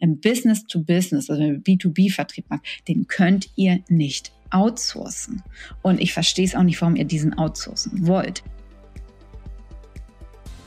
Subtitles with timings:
[0.00, 5.42] im Business to Business, also im B2B-Vertrieb macht, den könnt ihr nicht outsourcen.
[5.82, 8.42] Und ich verstehe es auch nicht, warum ihr diesen outsourcen wollt.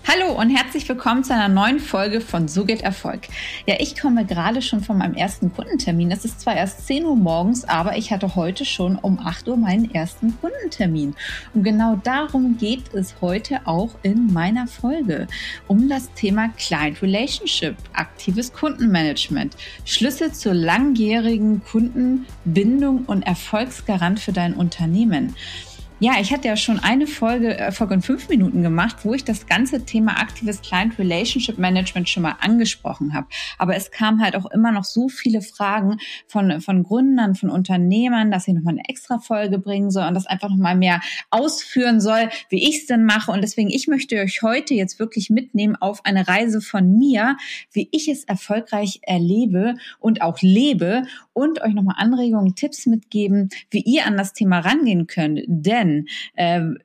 [0.06, 3.22] Hallo und herzlich willkommen zu einer neuen Folge von So geht Erfolg.
[3.66, 6.12] Ja, ich komme gerade schon von meinem ersten Kundentermin.
[6.12, 9.56] Es ist zwar erst 10 Uhr morgens, aber ich hatte heute schon um 8 Uhr
[9.56, 11.16] meinen ersten Kundentermin.
[11.54, 15.28] Und genau darum geht es heute auch in meiner Folge.
[15.70, 24.54] Um das Thema Client Relationship, aktives Kundenmanagement, Schlüssel zur langjährigen Kundenbindung und Erfolgsgarant für dein
[24.54, 25.34] Unternehmen.
[26.04, 29.24] Ja, ich hatte ja schon eine Folge, äh, Folge in fünf Minuten gemacht, wo ich
[29.24, 33.28] das ganze Thema aktives Client Relationship Management schon mal angesprochen habe.
[33.58, 38.32] Aber es kam halt auch immer noch so viele Fragen von, von Gründern, von Unternehmern,
[38.32, 41.00] dass ich nochmal eine extra Folge bringen soll und das einfach nochmal mehr
[41.32, 43.32] ausführen soll, wie ich es denn mache.
[43.32, 47.38] Und deswegen, ich möchte euch heute jetzt wirklich mitnehmen auf eine Reise von mir,
[47.72, 53.84] wie ich es erfolgreich erlebe und auch lebe und euch nochmal Anregungen, Tipps mitgeben, wie
[53.84, 55.44] ihr an das Thema rangehen könnt.
[55.48, 55.93] Denn
[56.36, 56.78] ähm,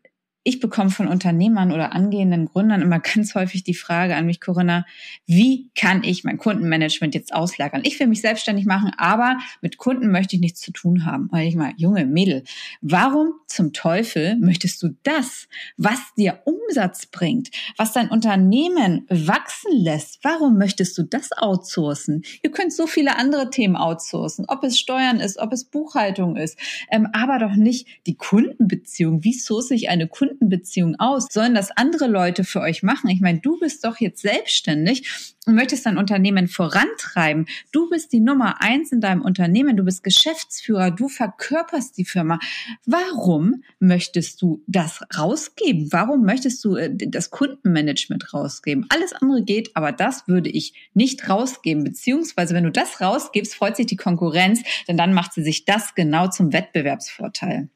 [0.49, 4.87] ich bekomme von Unternehmern oder angehenden Gründern immer ganz häufig die Frage an mich, Corinna,
[5.27, 7.83] wie kann ich mein Kundenmanagement jetzt auslagern?
[7.85, 11.29] Ich will mich selbstständig machen, aber mit Kunden möchte ich nichts zu tun haben.
[11.31, 12.45] Weil ich mal, junge Mädel,
[12.81, 20.21] warum zum Teufel möchtest du das, was dir Umsatz bringt, was dein Unternehmen wachsen lässt,
[20.23, 22.23] warum möchtest du das outsourcen?
[22.43, 26.59] Ihr könnt so viele andere Themen outsourcen, ob es Steuern ist, ob es Buchhaltung ist,
[26.91, 29.25] ähm, aber doch nicht die Kundenbeziehung.
[29.25, 31.27] Wie source ich eine Kunden Kundenbeziehung aus?
[31.31, 33.11] Sollen das andere Leute für euch machen?
[33.11, 37.47] Ich meine, du bist doch jetzt selbstständig und möchtest dein Unternehmen vorantreiben.
[37.73, 39.77] Du bist die Nummer eins in deinem Unternehmen.
[39.77, 40.91] Du bist Geschäftsführer.
[40.91, 42.39] Du verkörperst die Firma.
[42.87, 45.89] Warum möchtest du das rausgeben?
[45.91, 48.87] Warum möchtest du äh, das Kundenmanagement rausgeben?
[48.91, 51.85] Alles andere geht, aber das würde ich nicht rausgeben.
[51.85, 55.95] Beziehungsweise, wenn du das rausgibst, freut sich die Konkurrenz, denn dann macht sie sich das
[55.95, 57.69] genau zum Wettbewerbsvorteil.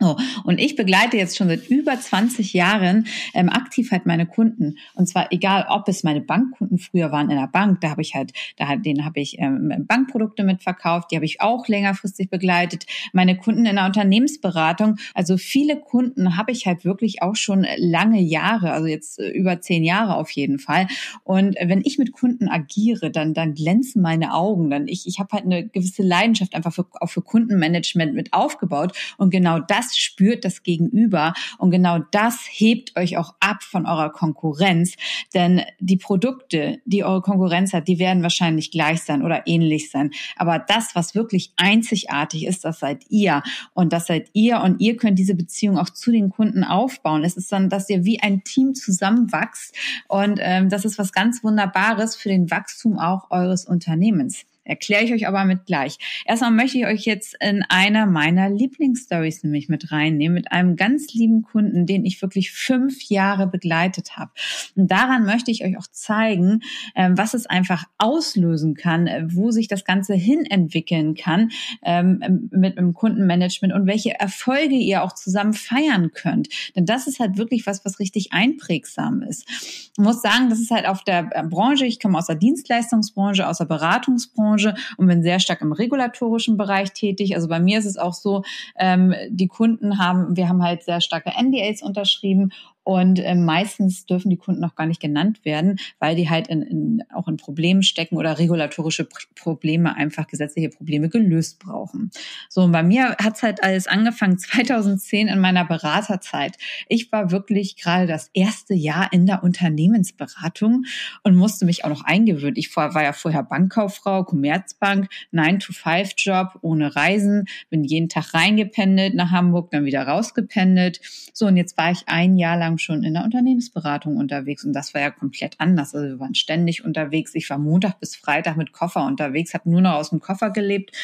[0.00, 4.76] Oh, und ich begleite jetzt schon seit über 20 Jahren ähm, aktiv halt meine Kunden.
[4.94, 8.14] Und zwar egal, ob es meine Bankkunden früher waren in der Bank, da habe ich
[8.14, 12.86] halt, da denen habe ich ähm, Bankprodukte mitverkauft, die habe ich auch längerfristig begleitet.
[13.12, 18.20] Meine Kunden in der Unternehmensberatung, also viele Kunden habe ich halt wirklich auch schon lange
[18.20, 20.86] Jahre, also jetzt äh, über zehn Jahre auf jeden Fall.
[21.24, 24.70] Und wenn ich mit Kunden agiere, dann dann glänzen meine Augen.
[24.70, 28.96] Dann ich ich habe halt eine gewisse Leidenschaft einfach für, auch für Kundenmanagement mit aufgebaut.
[29.16, 33.86] Und genau das das spürt das Gegenüber und genau das hebt euch auch ab von
[33.86, 34.94] eurer Konkurrenz,
[35.34, 40.10] denn die Produkte, die eure Konkurrenz hat, die werden wahrscheinlich gleich sein oder ähnlich sein,
[40.36, 43.42] aber das, was wirklich einzigartig ist, das seid ihr
[43.74, 47.24] und das seid ihr und ihr könnt diese Beziehung auch zu den Kunden aufbauen.
[47.24, 49.74] Es ist dann, dass ihr wie ein Team zusammenwachst
[50.08, 54.44] und ähm, das ist was ganz Wunderbares für den Wachstum auch eures Unternehmens.
[54.68, 55.98] Erkläre ich euch aber mit gleich.
[56.26, 61.14] Erstmal möchte ich euch jetzt in einer meiner Lieblingsstories nämlich mit reinnehmen, mit einem ganz
[61.14, 64.30] lieben Kunden, den ich wirklich fünf Jahre begleitet habe.
[64.76, 66.60] Und daran möchte ich euch auch zeigen,
[66.94, 71.50] ähm, was es einfach auslösen kann, äh, wo sich das Ganze hin entwickeln kann
[71.82, 76.48] ähm, mit dem Kundenmanagement und welche Erfolge ihr auch zusammen feiern könnt.
[76.76, 79.48] Denn das ist halt wirklich was, was richtig einprägsam ist.
[79.48, 83.58] Ich muss sagen, das ist halt auf der Branche, ich komme aus der Dienstleistungsbranche, aus
[83.58, 87.34] der Beratungsbranche, Branche und bin sehr stark im regulatorischen Bereich tätig.
[87.34, 88.42] Also bei mir ist es auch so,
[88.78, 92.50] ähm, die Kunden haben, wir haben halt sehr starke NDAs unterschrieben
[92.88, 96.62] und äh, meistens dürfen die Kunden auch gar nicht genannt werden, weil die halt in,
[96.62, 102.10] in, auch in Problemen stecken oder regulatorische Probleme, einfach gesetzliche Probleme gelöst brauchen.
[102.48, 106.56] So, und bei mir hat's halt alles angefangen 2010 in meiner Beraterzeit.
[106.88, 110.84] Ich war wirklich gerade das erste Jahr in der Unternehmensberatung
[111.24, 112.56] und musste mich auch noch eingewöhnen.
[112.56, 119.72] Ich war ja vorher Bankkauffrau, Commerzbank, 9-to-5-Job, ohne Reisen, bin jeden Tag reingependelt nach Hamburg,
[119.72, 121.02] dann wieder rausgependelt.
[121.34, 124.94] So, und jetzt war ich ein Jahr lang schon in der Unternehmensberatung unterwegs und das
[124.94, 125.94] war ja komplett anders.
[125.94, 127.34] Also wir waren ständig unterwegs.
[127.34, 130.96] Ich war Montag bis Freitag mit Koffer unterwegs, habe nur noch aus dem Koffer gelebt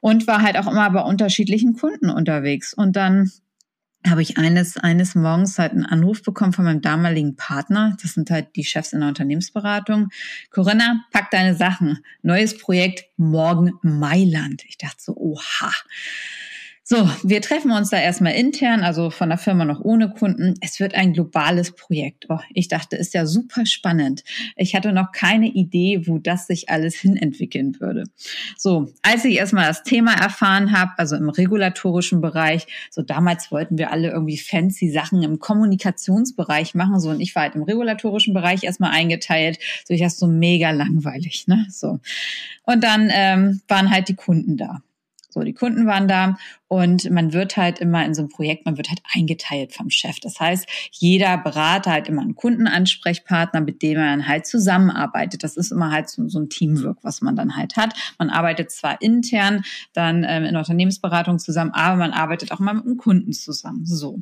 [0.00, 2.74] und war halt auch immer bei unterschiedlichen Kunden unterwegs.
[2.74, 3.30] Und dann
[4.06, 7.96] habe ich eines, eines Morgens halt einen Anruf bekommen von meinem damaligen Partner.
[8.00, 10.08] Das sind halt die Chefs in der Unternehmensberatung.
[10.50, 11.98] Corinna, pack deine Sachen.
[12.22, 14.64] Neues Projekt, morgen Mailand.
[14.66, 15.70] Ich dachte so, oha.
[16.92, 20.54] So, wir treffen uns da erstmal intern, also von der Firma noch ohne Kunden.
[20.60, 22.26] Es wird ein globales Projekt.
[22.28, 24.24] Oh, ich dachte, ist ja super spannend.
[24.56, 28.06] Ich hatte noch keine Idee, wo das sich alles hinentwickeln würde.
[28.58, 33.78] So, als ich erstmal das Thema erfahren habe, also im regulatorischen Bereich, so damals wollten
[33.78, 38.34] wir alle irgendwie fancy Sachen im Kommunikationsbereich machen, so und ich war halt im regulatorischen
[38.34, 39.60] Bereich erstmal eingeteilt.
[39.84, 41.68] So, ich dachte so mega langweilig, ne?
[41.70, 42.00] So.
[42.64, 44.82] Und dann ähm, waren halt die Kunden da.
[45.32, 46.36] So, die Kunden waren da
[46.72, 50.20] und man wird halt immer in so einem Projekt, man wird halt eingeteilt vom Chef.
[50.20, 55.42] Das heißt, jeder Berater hat immer einen Kundenansprechpartner, mit dem dann halt zusammenarbeitet.
[55.42, 57.94] Das ist immer halt so, so ein Teamwork, was man dann halt hat.
[58.20, 62.74] Man arbeitet zwar intern dann ähm, in der Unternehmensberatung zusammen, aber man arbeitet auch mal
[62.74, 63.84] mit einem Kunden zusammen.
[63.84, 64.20] So.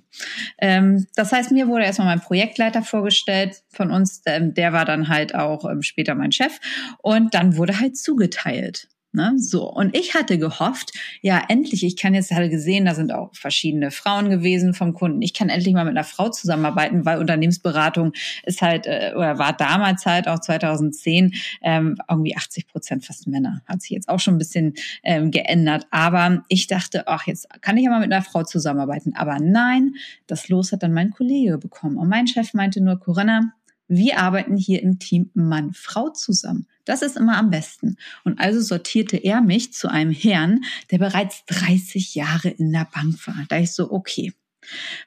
[0.57, 5.09] Ähm, das heißt, mir wurde erstmal mein Projektleiter vorgestellt von uns, ähm, der war dann
[5.09, 6.59] halt auch ähm, später mein Chef
[7.03, 8.89] und dann wurde halt zugeteilt.
[9.13, 9.33] Ne?
[9.39, 9.73] So.
[9.73, 13.91] Und ich hatte gehofft, ja, endlich, ich kann jetzt halt gesehen, da sind auch verschiedene
[13.91, 15.23] Frauen gewesen vom Kunden.
[15.23, 18.13] Ich kann endlich mal mit einer Frau zusammenarbeiten, weil Unternehmensberatung
[18.45, 21.33] ist halt, äh, oder war damals halt auch 2010,
[21.63, 23.63] ähm, irgendwie 80 Prozent fast Männer.
[23.67, 25.87] Hat sich jetzt auch schon ein bisschen ähm, geändert.
[25.91, 29.15] Aber ich dachte, ach, jetzt kann ich ja mal mit einer Frau zusammenarbeiten.
[29.17, 29.95] Aber nein,
[30.27, 31.97] das Los hat dann mein Kollege bekommen.
[31.97, 33.55] Und mein Chef meinte nur, Corinna,
[33.89, 36.67] wir arbeiten hier im Team Mann-Frau zusammen.
[36.85, 37.97] Das ist immer am besten.
[38.25, 43.27] Und also sortierte er mich zu einem Herrn, der bereits 30 Jahre in der Bank
[43.27, 43.47] war.
[43.49, 44.33] Da ich so, okay,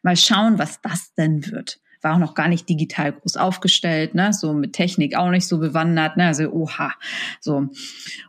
[0.01, 4.33] mal schauen, was das denn wird war auch noch gar nicht digital groß aufgestellt, ne,
[4.33, 6.91] so mit Technik auch nicht so bewandert, ne, also oha,
[7.39, 7.67] so.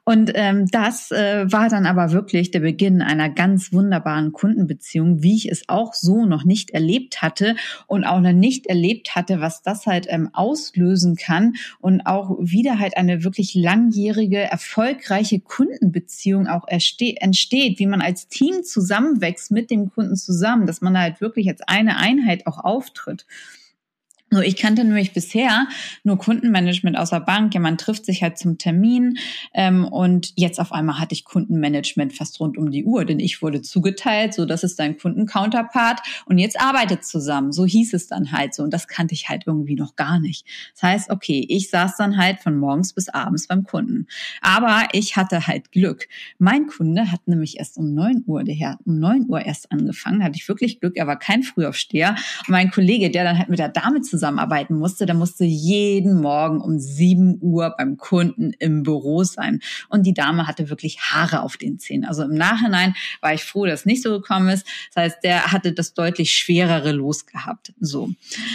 [0.04, 5.36] Und ähm, das äh, war dann aber wirklich der Beginn einer ganz wunderbaren Kundenbeziehung, wie
[5.36, 9.62] ich es auch so noch nicht erlebt hatte und auch noch nicht erlebt hatte, was
[9.62, 16.66] das halt ähm, auslösen kann und auch wieder halt eine wirklich langjährige, erfolgreiche Kundenbeziehung auch
[16.66, 21.60] entsteht, wie man als Team zusammenwächst mit dem Kunden zusammen, dass man halt wirklich als
[21.62, 23.26] eine Einheit auch auftritt.
[24.32, 25.68] So, ich kannte nämlich bisher
[26.04, 27.52] nur Kundenmanagement aus der Bank.
[27.52, 29.18] Ja, man trifft sich halt zum Termin
[29.52, 33.42] ähm, und jetzt auf einmal hatte ich Kundenmanagement fast rund um die Uhr, denn ich
[33.42, 37.52] wurde zugeteilt, so das ist dein Kundencounterpart und jetzt arbeitet zusammen.
[37.52, 40.46] So hieß es dann halt so und das kannte ich halt irgendwie noch gar nicht.
[40.72, 44.06] Das heißt, okay, ich saß dann halt von morgens bis abends beim Kunden,
[44.40, 46.08] aber ich hatte halt Glück.
[46.38, 50.24] Mein Kunde hat nämlich erst um neun Uhr, der Herr, um neun Uhr erst angefangen,
[50.24, 50.96] hatte ich wirklich Glück.
[50.96, 52.16] Er war kein Frühaufsteher.
[52.46, 56.20] Und mein Kollege, der dann halt mit der Dame zusammen zusammenarbeiten musste, der musste jeden
[56.20, 59.58] Morgen um 7 Uhr beim Kunden im Büro sein.
[59.88, 62.04] Und die Dame hatte wirklich Haare auf den Zähnen.
[62.04, 64.64] Also im Nachhinein war ich froh, dass es nicht so gekommen ist.
[64.94, 67.72] Das heißt, der hatte das deutlich schwerere Los gehabt.
[67.80, 68.10] So.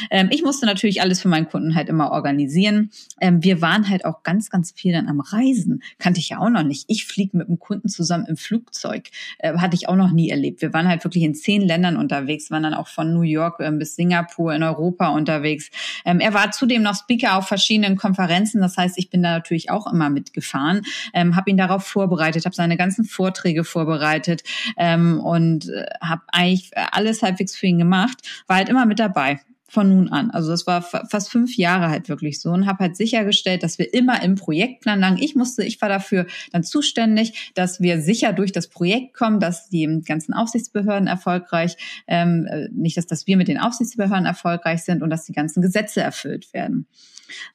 [0.09, 2.91] Ähm, ich musste natürlich alles für meinen Kunden halt immer organisieren.
[3.19, 5.83] Ähm, wir waren halt auch ganz, ganz viel dann am Reisen.
[5.99, 6.85] Kannte ich ja auch noch nicht.
[6.87, 9.09] Ich fliege mit dem Kunden zusammen im Flugzeug.
[9.39, 10.61] Äh, hatte ich auch noch nie erlebt.
[10.61, 13.69] Wir waren halt wirklich in zehn Ländern unterwegs, waren dann auch von New York äh,
[13.71, 15.69] bis Singapur in Europa unterwegs unterwegs.
[16.05, 18.61] Ähm, er war zudem noch Speaker auf verschiedenen Konferenzen.
[18.61, 20.83] Das heißt, ich bin da natürlich auch immer mitgefahren,
[21.13, 24.43] ähm, habe ihn darauf vorbereitet, habe seine ganzen Vorträge vorbereitet
[24.77, 28.17] ähm, und äh, habe eigentlich alles halbwegs für ihn gemacht.
[28.47, 30.31] War halt immer mit dabei von nun an.
[30.31, 33.93] Also das war fast fünf Jahre halt wirklich so und habe halt sichergestellt, dass wir
[33.93, 38.51] immer im Projektplan lang, ich musste, ich war dafür dann zuständig, dass wir sicher durch
[38.51, 41.75] das Projekt kommen, dass die ganzen Aufsichtsbehörden erfolgreich,
[42.07, 45.61] ähm, äh, nicht, dass, dass wir mit den Aufsichtsbehörden erfolgreich sind und dass die ganzen
[45.61, 46.87] Gesetze erfüllt werden.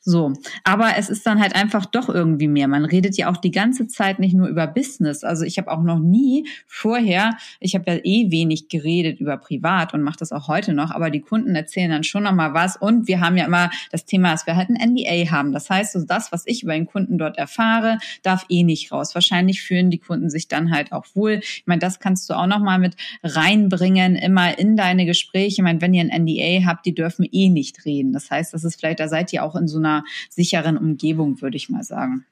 [0.00, 0.32] So,
[0.64, 2.68] aber es ist dann halt einfach doch irgendwie mehr.
[2.68, 5.24] Man redet ja auch die ganze Zeit nicht nur über Business.
[5.24, 9.94] Also ich habe auch noch nie vorher, ich habe ja eh wenig geredet über privat
[9.94, 12.76] und mache das auch heute noch, aber die Kunden erzählen dann schon noch mal was
[12.76, 15.52] und wir haben ja immer das Thema, dass wir halt ein NDA haben.
[15.52, 19.14] Das heißt, so das, was ich über den Kunden dort erfahre, darf eh nicht raus.
[19.14, 21.40] Wahrscheinlich fühlen die Kunden sich dann halt auch wohl.
[21.42, 25.46] Ich meine, das kannst du auch noch mal mit reinbringen, immer in deine Gespräche.
[25.46, 28.12] Ich meine, wenn ihr ein NDA habt, die dürfen eh nicht reden.
[28.12, 31.56] Das heißt, das ist vielleicht, da seid ihr auch in so einer sicheren Umgebung, würde
[31.56, 32.26] ich mal sagen.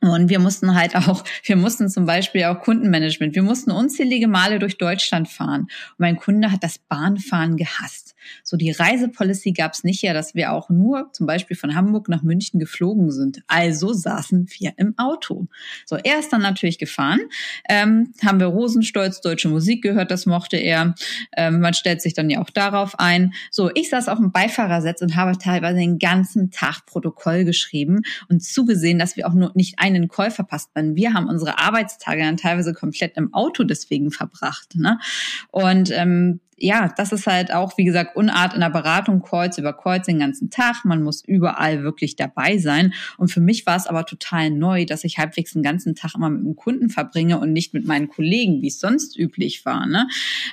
[0.00, 4.58] Und wir mussten halt auch, wir mussten zum Beispiel auch Kundenmanagement, wir mussten unzählige Male
[4.58, 5.62] durch Deutschland fahren.
[5.62, 8.15] Und mein Kunde hat das Bahnfahren gehasst.
[8.42, 12.08] So die Reisepolicy gab es nicht ja, dass wir auch nur zum Beispiel von Hamburg
[12.08, 13.42] nach München geflogen sind.
[13.46, 15.46] Also saßen wir im Auto.
[15.84, 17.20] So, er ist dann natürlich gefahren.
[17.68, 20.94] Ähm, haben wir Rosenstolz deutsche Musik gehört, das mochte er.
[21.36, 23.32] Ähm, man stellt sich dann ja auch darauf ein.
[23.50, 28.42] So, ich saß auf dem Beifahrersitz und habe teilweise den ganzen Tag Protokoll geschrieben und
[28.42, 30.96] zugesehen, dass wir auch nur nicht einen Call verpasst werden.
[30.96, 34.74] Wir haben unsere Arbeitstage dann teilweise komplett im Auto deswegen verbracht.
[34.76, 34.98] Ne?
[35.50, 39.74] Und ähm, ja, das ist halt auch, wie gesagt, Unart in der Beratung, Kreuz über
[39.74, 40.84] Kreuz den ganzen Tag.
[40.84, 42.94] Man muss überall wirklich dabei sein.
[43.18, 46.30] Und für mich war es aber total neu, dass ich halbwegs den ganzen Tag immer
[46.30, 49.86] mit dem Kunden verbringe und nicht mit meinen Kollegen, wie es sonst üblich war.
[49.86, 50.08] Ne?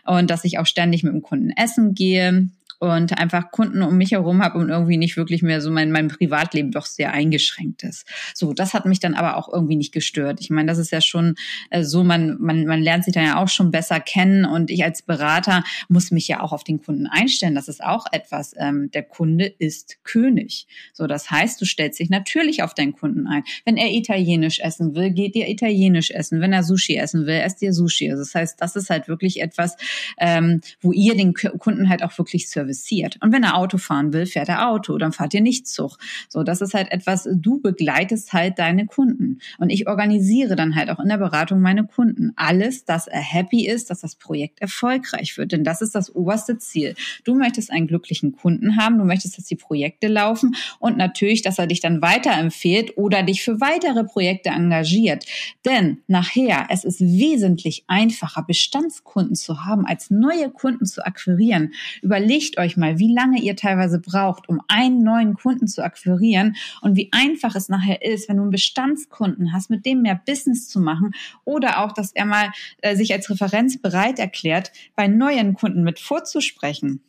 [0.06, 2.50] Und dass ich auch ständig mit dem Kunden essen gehe
[2.84, 6.10] und einfach Kunden um mich herum habe und irgendwie nicht wirklich mehr so mein, mein
[6.10, 8.06] Privatleben doch sehr eingeschränkt ist.
[8.34, 10.42] So, das hat mich dann aber auch irgendwie nicht gestört.
[10.42, 11.36] Ich meine, das ist ja schon
[11.70, 14.84] äh, so, man, man, man lernt sich dann ja auch schon besser kennen und ich
[14.84, 17.56] als Berater muss mich ja auch auf den Kunden einstellen.
[17.56, 20.68] Das ist auch etwas, ähm, der Kunde ist König.
[20.92, 23.44] So, das heißt, du stellst dich natürlich auf deinen Kunden ein.
[23.64, 26.42] Wenn er italienisch essen will, geht dir italienisch essen.
[26.42, 28.12] Wenn er Sushi essen will, esst dir Sushi.
[28.12, 29.78] Also das heißt, das ist halt wirklich etwas,
[30.18, 33.18] ähm, wo ihr den Kunden halt auch wirklich Service serviciert.
[33.22, 35.98] Und wenn er Auto fahren will, fährt er Auto, dann fahrt ihr nicht Zug.
[36.30, 39.40] So, das ist halt etwas, du begleitest halt deine Kunden.
[39.60, 42.34] Und ich organisiere dann halt auch in der Beratung meine Kunden.
[42.36, 45.52] Alles, dass er happy ist, dass das Projekt erfolgreich wird.
[45.52, 46.96] Denn das ist das oberste Ziel.
[47.24, 51.60] Du möchtest einen glücklichen Kunden haben, du möchtest, dass die Projekte laufen und natürlich, dass
[51.60, 55.26] er dich dann weiterempfiehlt oder dich für weitere Projekte engagiert.
[55.66, 61.74] Denn nachher, es ist wesentlich einfacher, Bestandskunden zu haben, als neue Kunden zu akquirieren.
[62.02, 66.96] Überlegt euch mal, wie lange ihr teilweise braucht, um einen neuen Kunden zu akquirieren und
[66.96, 70.80] wie einfach es nachher ist, wenn du einen Bestandskunden hast, mit dem mehr Business zu
[70.80, 71.14] machen
[71.46, 72.52] oder auch, dass er mal
[72.82, 77.04] äh, sich als Referenz bereit erklärt, bei neuen Kunden mit vorzusprechen.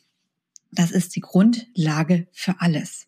[0.70, 3.06] Das ist die Grundlage für alles.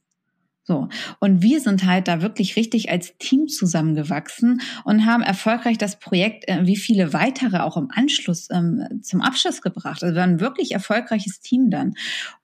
[0.66, 0.88] So.
[1.20, 6.48] Und wir sind halt da wirklich richtig als Team zusammengewachsen und haben erfolgreich das Projekt,
[6.48, 10.02] äh, wie viele weitere auch im Anschluss ähm, zum Abschluss gebracht.
[10.02, 11.94] Also wir waren ein wirklich erfolgreiches Team dann.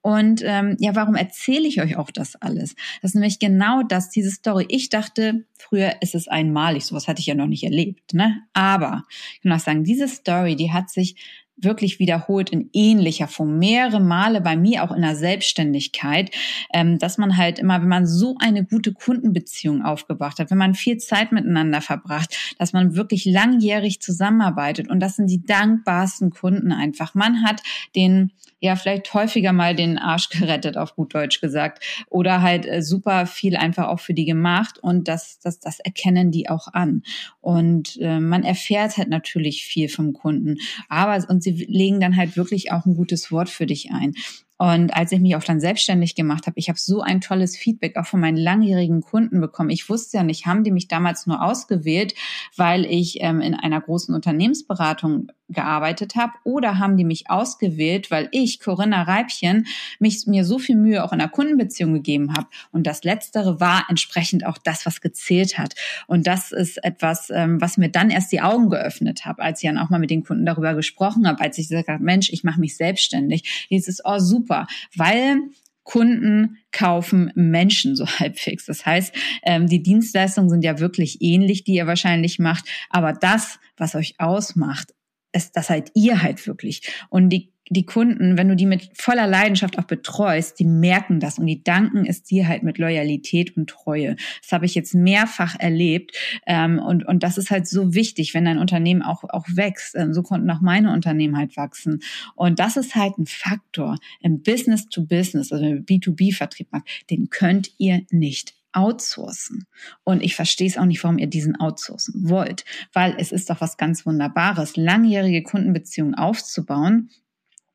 [0.03, 2.77] Und ähm, ja, warum erzähle ich euch auch das alles?
[3.01, 4.67] Das ist nämlich genau das, diese Story.
[4.69, 8.15] Ich dachte, früher ist es einmalig, sowas hatte ich ja noch nicht erlebt.
[8.15, 8.39] Ne?
[8.53, 9.03] Aber
[9.35, 11.17] ich kann auch sagen, diese Story, die hat sich
[11.57, 16.31] wirklich wiederholt in ähnlicher Form, mehrere Male bei mir auch in der Selbstständigkeit,
[16.73, 20.75] ähm, dass man halt immer, wenn man so eine gute Kundenbeziehung aufgebracht hat, wenn man
[20.75, 26.73] viel Zeit miteinander verbracht, dass man wirklich langjährig zusammenarbeitet und das sind die dankbarsten Kunden
[26.73, 27.15] einfach.
[27.15, 27.63] Man hat
[27.95, 28.33] den
[28.63, 33.27] ja vielleicht häufiger mal den Arsch gerettet, auf gut Deutsch gesagt, oder halt äh, super
[33.27, 37.03] viel einfach auch für die gemacht und das, das, das erkennen die auch an.
[37.41, 42.37] Und äh, man erfährt halt natürlich viel vom Kunden, aber und sie legen dann halt
[42.37, 44.15] wirklich auch ein gutes Wort für dich ein.
[44.59, 47.97] Und als ich mich auch dann selbstständig gemacht habe, ich habe so ein tolles Feedback
[47.97, 49.71] auch von meinen langjährigen Kunden bekommen.
[49.71, 52.15] Ich wusste ja nicht, haben die mich damals nur ausgewählt,
[52.57, 58.29] weil ich ähm, in einer großen Unternehmensberatung gearbeitet habe oder haben die mich ausgewählt, weil
[58.33, 59.67] ich, Corinna Reibchen,
[59.99, 62.49] mich mir so viel Mühe auch in der Kundenbeziehung gegeben habe.
[62.71, 65.75] Und das Letztere war entsprechend auch das, was gezählt hat.
[66.07, 69.69] Und das ist etwas, ähm, was mir dann erst die Augen geöffnet habe, als ich
[69.69, 72.45] dann auch mal mit den Kunden darüber gesprochen habe, als ich gesagt habe, Mensch, ich
[72.45, 73.67] mache mich selbstständig.
[73.69, 75.39] Ist oh super, weil
[75.85, 78.67] Kunden kaufen Menschen so halbwegs.
[78.67, 83.59] Das heißt, ähm, die Dienstleistungen sind ja wirklich ähnlich, die ihr wahrscheinlich macht, aber das,
[83.77, 84.95] was euch ausmacht,
[85.33, 86.83] es, das seid ihr halt wirklich.
[87.09, 91.39] Und die, die Kunden, wenn du die mit voller Leidenschaft auch betreust, die merken das
[91.39, 94.17] und die danken es dir halt mit Loyalität und Treue.
[94.43, 96.17] Das habe ich jetzt mehrfach erlebt.
[96.47, 99.95] Ähm, und, und das ist halt so wichtig, wenn dein Unternehmen auch, auch wächst.
[99.95, 102.03] Ähm, so konnten auch meine Unternehmen halt wachsen.
[102.35, 106.69] Und das ist halt ein Faktor im Business to Business, also im B2B-Vertrieb,
[107.11, 109.67] den könnt ihr nicht outsourcen.
[110.05, 113.61] Und ich verstehe es auch nicht, warum ihr diesen outsourcen wollt, weil es ist doch
[113.61, 117.11] was ganz Wunderbares, langjährige Kundenbeziehungen aufzubauen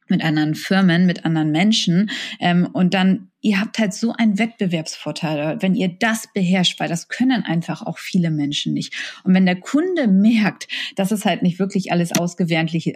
[0.10, 5.62] mit anderen Firmen, mit anderen Menschen ähm, und dann ihr habt halt so einen Wettbewerbsvorteil,
[5.62, 8.94] wenn ihr das beherrscht, weil das können einfach auch viele Menschen nicht.
[9.24, 12.94] Und wenn der Kunde merkt, dass es halt nicht wirklich alles auswendig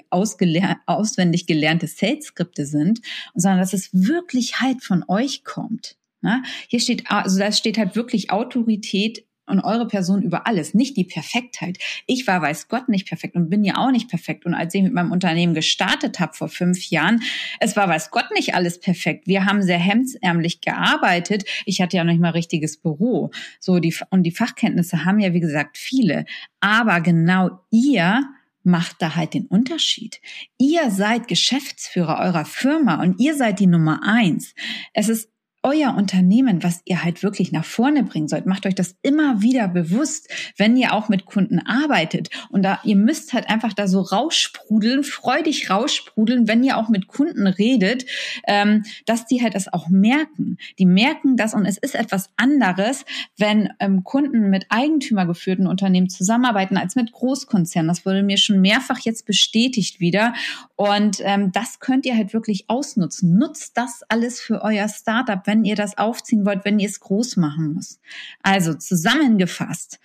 [1.47, 2.99] gelernte Sales-Skripte sind,
[3.33, 6.43] sondern dass es wirklich halt von euch kommt, Ne?
[6.67, 11.03] Hier steht, also da steht halt wirklich Autorität und eure Person über alles, nicht die
[11.03, 11.77] Perfektheit.
[12.07, 14.45] Ich war, weiß Gott, nicht perfekt und bin ja auch nicht perfekt.
[14.45, 17.21] Und als ich mit meinem Unternehmen gestartet habe vor fünf Jahren,
[17.59, 19.27] es war, weiß Gott, nicht alles perfekt.
[19.27, 21.43] Wir haben sehr hemdsärmlich gearbeitet.
[21.65, 23.31] Ich hatte ja noch nicht mal richtiges Büro.
[23.59, 26.25] So die und die Fachkenntnisse haben ja wie gesagt viele.
[26.59, 28.23] Aber genau ihr
[28.63, 30.21] macht da halt den Unterschied.
[30.59, 34.53] Ihr seid Geschäftsführer eurer Firma und ihr seid die Nummer eins.
[34.93, 35.30] Es ist
[35.63, 38.45] euer Unternehmen, was ihr halt wirklich nach vorne bringen sollt.
[38.45, 42.29] Macht euch das immer wieder bewusst, wenn ihr auch mit Kunden arbeitet.
[42.49, 47.07] Und da, ihr müsst halt einfach da so raussprudeln, freudig raussprudeln, wenn ihr auch mit
[47.07, 48.05] Kunden redet,
[48.47, 50.57] ähm, dass die halt das auch merken.
[50.79, 53.05] Die merken das und es ist etwas anderes,
[53.37, 57.87] wenn ähm, Kunden mit eigentümergeführten Unternehmen zusammenarbeiten als mit Großkonzernen.
[57.87, 60.33] Das wurde mir schon mehrfach jetzt bestätigt wieder.
[60.75, 63.37] Und ähm, das könnt ihr halt wirklich ausnutzen.
[63.37, 67.35] Nutzt das alles für euer Startup wenn ihr das aufziehen wollt, wenn ihr es groß
[67.35, 67.99] machen müsst.
[68.41, 69.99] Also zusammengefasst.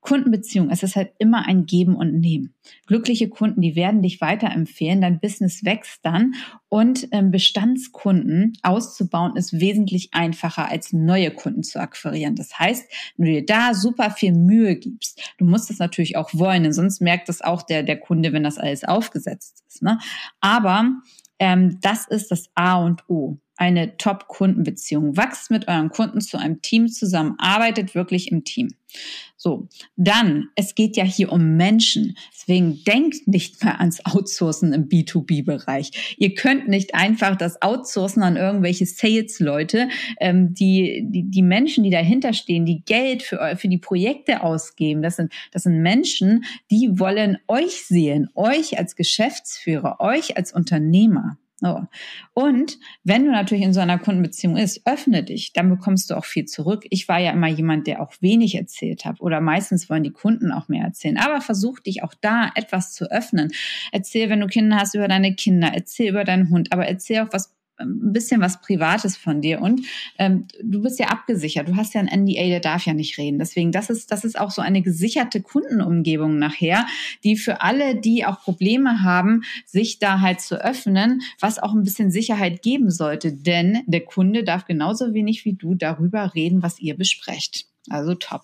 [0.00, 2.54] Kundenbeziehung, es ist halt immer ein Geben und Nehmen.
[2.86, 6.34] Glückliche Kunden, die werden dich weiterempfehlen, dein Business wächst dann
[6.70, 12.34] und ähm, Bestandskunden auszubauen ist wesentlich einfacher als neue Kunden zu akquirieren.
[12.34, 16.30] Das heißt, wenn du dir da super viel Mühe gibst, du musst es natürlich auch
[16.32, 19.82] wollen, denn sonst merkt das auch der, der Kunde, wenn das alles aufgesetzt ist.
[19.82, 19.98] Ne?
[20.40, 20.90] Aber
[21.38, 25.16] ähm, das ist das A und O eine Top-Kundenbeziehung.
[25.18, 28.70] Wachst mit euren Kunden zu einem Team zusammen, arbeitet wirklich im Team.
[29.36, 32.16] So, dann, es geht ja hier um Menschen.
[32.32, 36.16] Deswegen denkt nicht mehr ans Outsourcen im B2B-Bereich.
[36.18, 39.88] Ihr könnt nicht einfach das Outsourcen an irgendwelche Sales-Leute.
[40.18, 45.02] Ähm, die, die, die Menschen, die dahinter stehen, die Geld für, für die Projekte ausgeben,
[45.02, 51.38] das sind, das sind Menschen, die wollen euch sehen, euch als Geschäftsführer, euch als Unternehmer.
[51.60, 51.86] So.
[52.32, 56.24] Und wenn du natürlich in so einer Kundenbeziehung ist, öffne dich, dann bekommst du auch
[56.24, 56.84] viel zurück.
[56.88, 60.52] Ich war ja immer jemand, der auch wenig erzählt hat oder meistens wollen die Kunden
[60.52, 61.18] auch mehr erzählen.
[61.18, 63.52] Aber versuch dich auch da etwas zu öffnen.
[63.92, 67.32] Erzähl, wenn du Kinder hast, über deine Kinder, erzähl über deinen Hund, aber erzähl auch,
[67.32, 69.82] was ein bisschen was Privates von dir und
[70.18, 71.68] ähm, du bist ja abgesichert.
[71.68, 73.38] Du hast ja ein NDA, der darf ja nicht reden.
[73.38, 76.86] Deswegen, das ist, das ist auch so eine gesicherte Kundenumgebung nachher,
[77.24, 81.82] die für alle, die auch Probleme haben, sich da halt zu öffnen, was auch ein
[81.82, 83.32] bisschen Sicherheit geben sollte.
[83.32, 87.69] Denn der Kunde darf genauso wenig wie du darüber reden, was ihr besprecht.
[87.88, 88.42] Also top.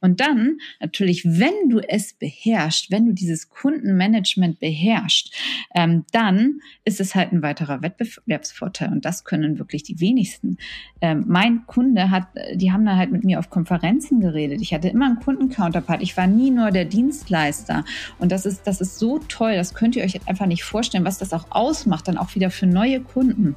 [0.00, 5.34] Und dann natürlich, wenn du es beherrschst, wenn du dieses Kundenmanagement beherrschst,
[5.74, 8.92] ähm, dann ist es halt ein weiterer Wettbewerbsvorteil.
[8.92, 10.58] Und das können wirklich die wenigsten.
[11.00, 14.60] Ähm, mein Kunde hat, die haben da halt mit mir auf Konferenzen geredet.
[14.62, 16.00] Ich hatte immer einen Kundencounterpart.
[16.00, 17.84] Ich war nie nur der Dienstleister.
[18.20, 19.56] Und das ist, das ist so toll.
[19.56, 22.66] Das könnt ihr euch einfach nicht vorstellen, was das auch ausmacht, dann auch wieder für
[22.66, 23.56] neue Kunden.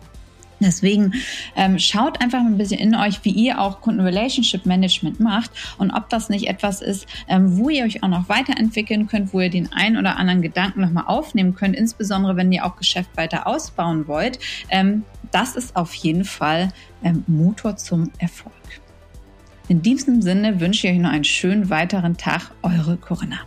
[0.62, 1.14] Deswegen
[1.56, 6.10] ähm, schaut einfach ein bisschen in euch, wie ihr auch Kunden-Relationship Management macht und ob
[6.10, 9.72] das nicht etwas ist, ähm, wo ihr euch auch noch weiterentwickeln könnt, wo ihr den
[9.74, 14.40] einen oder anderen Gedanken nochmal aufnehmen könnt, insbesondere wenn ihr auch Geschäft weiter ausbauen wollt.
[14.70, 16.70] Ähm, das ist auf jeden Fall
[17.04, 18.54] ähm, Motor zum Erfolg.
[19.68, 22.52] In diesem Sinne wünsche ich euch noch einen schönen weiteren Tag.
[22.62, 23.40] Eure Corinna.